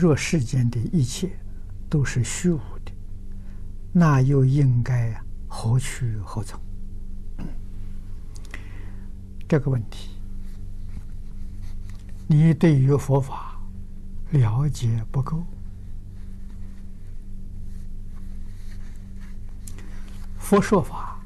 [0.00, 1.30] 若世间的一切
[1.90, 2.92] 都是虚无的，
[3.92, 5.14] 那又应该
[5.46, 6.58] 何去何从？
[9.46, 10.16] 这个问题，
[12.26, 13.60] 你对于佛法
[14.30, 15.44] 了解不够。
[20.38, 21.20] 佛说法，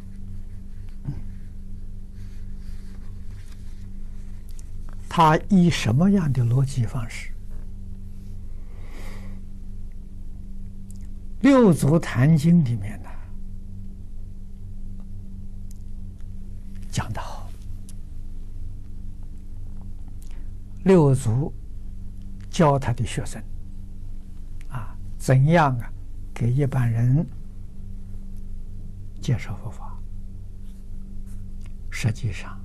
[5.09, 7.34] 他以什么样的逻辑方式？
[11.45, 13.11] 六祖坛经里面呢，
[16.91, 17.51] 讲得好。
[20.85, 21.53] 六祖
[22.49, 23.43] 教他的学生
[24.71, 25.93] 啊，怎样啊，
[26.33, 27.27] 给一般人
[29.21, 30.01] 介绍佛法？
[31.91, 32.59] 实际上，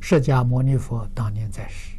[0.00, 1.98] 释迦牟尼佛当年在世，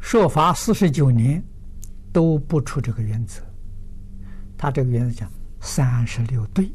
[0.00, 1.40] 说法四十九年
[2.14, 3.42] 都不出这个原则。
[4.56, 5.28] 他这个原则讲
[5.60, 6.72] 三十六对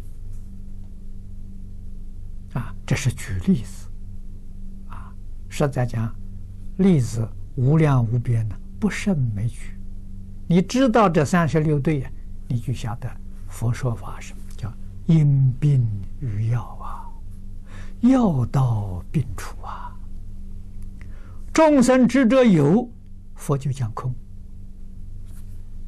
[2.54, 3.88] 啊，这是举例子。
[4.90, 5.16] 啊
[5.48, 6.14] 实在讲，
[6.78, 9.74] 例子无量无边的，不胜枚举。
[10.46, 12.12] 你知道这三十六对呀，
[12.48, 13.10] 你就晓得
[13.48, 14.72] 佛说法什么叫
[15.06, 15.88] 因病
[16.20, 17.08] 与药啊，
[18.02, 19.96] 药到病除啊。
[21.54, 22.90] 众生执着有，
[23.36, 24.14] 佛就讲空，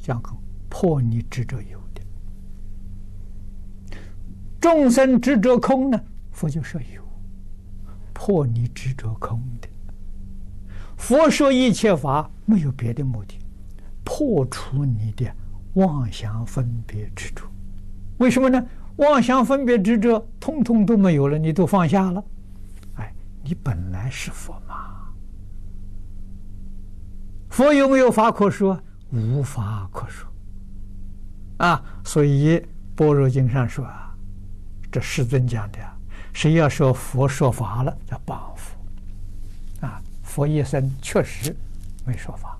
[0.02, 0.36] 讲空
[0.68, 2.02] 破你执着有的；
[4.60, 6.00] 众生执着空呢，
[6.32, 7.02] 佛就说有。
[8.12, 9.68] 破你执着空的，
[10.96, 13.38] 佛说一切法没有别的目的，
[14.04, 15.26] 破除你的
[15.74, 17.44] 妄想分别执着。
[18.18, 18.64] 为什么呢？
[18.96, 22.24] 妄想分别执着通通都没有了，你都放下了。
[22.94, 24.74] 哎，你本来是佛嘛。
[27.48, 28.80] 佛有没有法可说？
[29.12, 30.28] 无法可说。
[31.58, 32.56] 啊，所以
[32.96, 34.12] 《般若经》上说啊，
[34.90, 35.78] 这世尊讲的。
[36.32, 40.02] 谁要说佛说法了，叫谤佛啊！
[40.22, 41.54] 佛一生确实
[42.06, 42.58] 没说法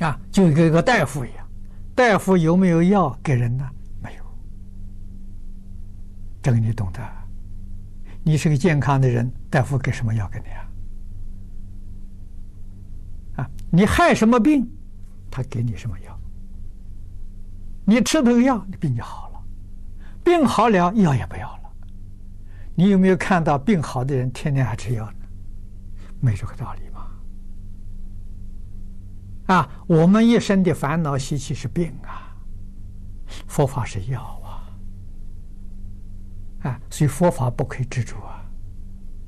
[0.00, 1.48] 啊，就跟一个大夫一样，
[1.94, 3.66] 大夫有没有药给人呢？
[4.02, 4.24] 没有，
[6.42, 7.23] 这个你懂的。
[8.24, 10.64] 你是个健康的人，大夫给什么药给你啊？
[13.36, 14.66] 啊，你害什么病，
[15.30, 16.18] 他给你什么药？
[17.84, 19.38] 你吃这个药，你病就好了；
[20.24, 21.70] 病好了，药也不要了。
[22.74, 25.18] 你有没有看到病好的人天天还吃药呢？
[26.18, 27.06] 没这个道理嘛！
[29.54, 32.34] 啊，我们一生的烦恼习气是病啊，
[33.46, 34.40] 佛法是药
[36.64, 36.80] 啊！
[36.90, 38.44] 所以佛法不可以执着啊，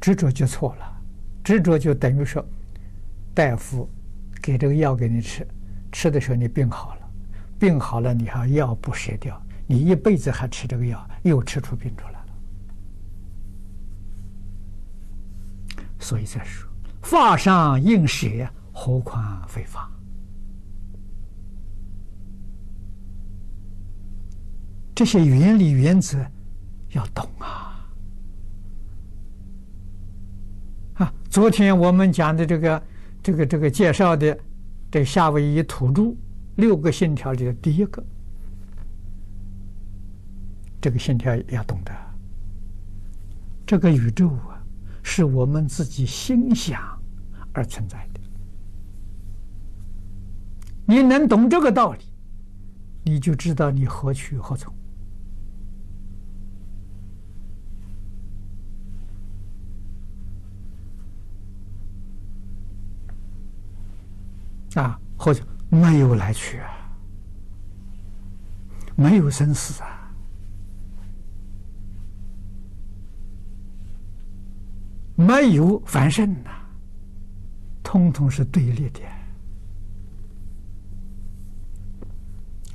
[0.00, 1.00] 执着就错了，
[1.44, 2.44] 执着就等于说，
[3.32, 3.88] 大夫
[4.42, 5.47] 给这个药给你吃，
[5.92, 7.00] 吃的时候你病好了。
[7.58, 12.26] 病好了，你还药不舍掉，你一辈子还吃这个药，又吃出病出来了。
[15.98, 16.70] 所以再说，
[17.00, 18.28] 法上应舍，
[18.72, 19.91] 何况非法？
[24.94, 26.24] 这些原理原则
[26.96, 27.86] 要懂啊！
[30.94, 32.82] 啊，昨天我们讲的这个、
[33.22, 34.36] 这个、这个介绍的
[34.90, 36.14] 这夏威夷土著。
[36.56, 38.02] 六个信条里的第一个，
[40.80, 41.92] 这个信条要懂得。
[43.66, 44.56] 这个宇宙啊，
[45.02, 46.80] 是我们自己心想
[47.52, 48.20] 而存在的。
[50.86, 51.98] 你能懂这个道理，
[53.04, 54.72] 你就知道你何去何从。
[64.76, 65.44] 啊，或者。
[65.69, 66.70] 没有来去啊，
[68.94, 70.14] 没有生死啊，
[75.16, 76.50] 没有凡圣呐，
[77.83, 79.00] 通通是对立的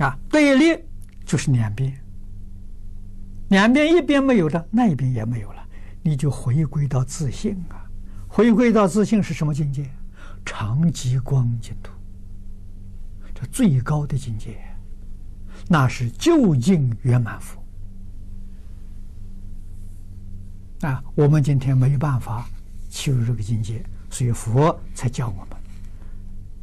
[0.06, 0.20] 啊！
[0.30, 0.84] 对立
[1.24, 1.98] 就是两边，
[3.48, 5.66] 两边一边没有的，那一边也没有了，
[6.04, 7.90] 你就回归到自信啊！
[8.28, 9.90] 回归到自信是什么境界？
[10.46, 11.94] 常寂光净土。
[13.48, 14.62] 最高的境界，
[15.68, 17.62] 那是究竟圆满佛
[20.88, 21.04] 啊！
[21.16, 22.48] 我们今天没有办法
[22.90, 25.58] 进入这个境界，所以佛才教我们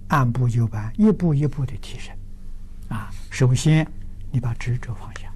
[0.09, 2.17] 按部就班，一步一步的提升
[2.89, 3.11] 啊！
[3.31, 3.87] 首先，
[4.31, 5.33] 你把执着放下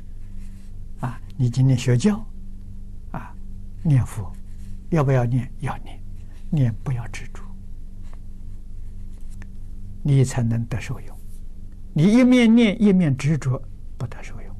[1.01, 1.21] 啊！
[1.37, 2.25] 你今天学教
[3.13, 3.35] 啊，
[3.83, 4.33] 念佛
[4.91, 5.51] 要不要念？
[5.61, 5.99] 要念，
[6.51, 7.43] 念不要执着，
[10.03, 11.19] 你才能得受用。
[11.93, 13.63] 你一面念一面执着，
[13.99, 14.57] 不得受用。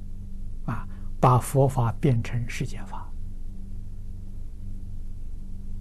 [0.67, 0.87] 啊，
[1.21, 3.11] 把佛法变成世间法。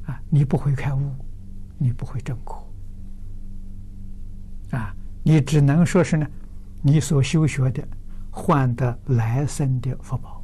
[0.05, 1.11] 啊，你不会开悟，
[1.77, 2.67] 你不会证果。
[4.71, 6.27] 啊，你只能说是呢，
[6.81, 7.87] 你所修学的
[8.31, 10.43] 换得来生的福报。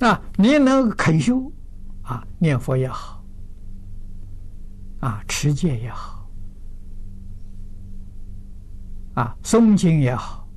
[0.00, 1.50] 啊，你能肯修，
[2.02, 3.24] 啊，念佛也好，
[5.00, 6.28] 啊，持戒也好，
[9.14, 10.48] 啊，诵经也好，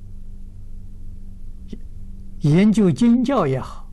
[2.40, 3.90] 研究经教也好，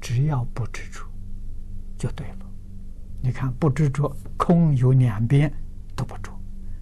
[0.00, 1.04] 只要不执着，
[1.98, 2.46] 就对了。
[3.20, 5.52] 你看，不执着，空有两边
[5.96, 6.30] 都不着，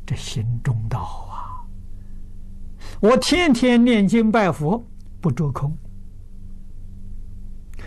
[0.04, 0.98] 这心中道
[1.30, 1.64] 啊！
[3.00, 4.84] 我天天念经拜佛，
[5.20, 5.76] 不着空。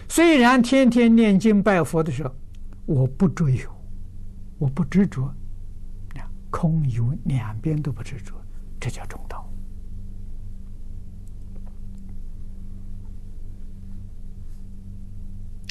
[0.07, 2.33] 虽然天天念经拜佛的时候，
[2.85, 3.74] 我不着有，
[4.57, 5.33] 我不执着，
[6.49, 8.33] 空有两边都不执着，
[8.79, 9.49] 这叫中道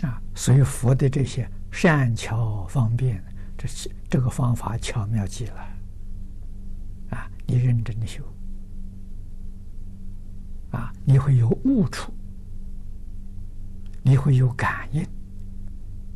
[0.03, 0.21] 啊！
[0.35, 3.23] 所以佛的这些善巧方便，
[3.57, 5.61] 这是这个方法巧妙极了
[7.11, 7.31] 啊！
[7.47, 8.23] 你认真的修
[10.73, 12.13] 啊，你会有悟处。
[14.07, 15.03] 你会有感应，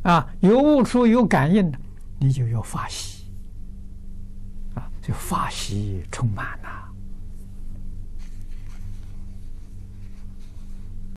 [0.03, 1.79] 啊，有悟处有感应的，
[2.19, 3.31] 你就要发喜，
[4.75, 6.78] 啊，就发喜充满了。